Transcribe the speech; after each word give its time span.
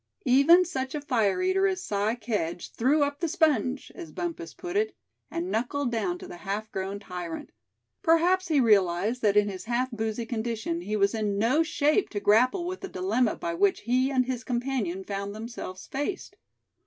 Even 0.25 0.65
such 0.65 0.95
a 0.95 1.01
fire 1.01 1.43
eater 1.43 1.67
as 1.67 1.83
Si 1.83 2.15
Kedge 2.19 2.71
"threw 2.71 3.03
up 3.03 3.19
the 3.19 3.27
sponge," 3.27 3.91
as 3.93 4.11
Bumpus 4.11 4.51
put 4.55 4.75
it, 4.75 4.95
and 5.29 5.51
knuckled 5.51 5.91
down 5.91 6.17
to 6.17 6.27
the 6.27 6.37
half 6.37 6.71
grown 6.71 6.97
tyrant. 6.99 7.51
Perhaps 8.01 8.47
he 8.47 8.59
realized 8.59 9.21
that 9.21 9.37
in 9.37 9.47
his 9.47 9.65
half 9.65 9.91
boozy 9.91 10.25
condition 10.25 10.81
he 10.81 10.95
was 10.95 11.13
in 11.13 11.37
no 11.37 11.61
shape 11.61 12.09
to 12.09 12.19
grapple 12.19 12.65
with 12.65 12.81
the 12.81 12.87
dilemma 12.89 13.35
by 13.35 13.53
which 13.53 13.81
he 13.81 14.09
and 14.09 14.25
his 14.25 14.43
companion 14.43 15.03
found 15.03 15.35
themselves 15.35 15.85
faced. 15.85 16.35